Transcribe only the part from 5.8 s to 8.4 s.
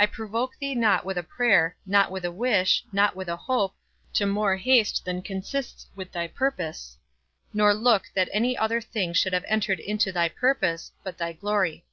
with thy purpose, nor look that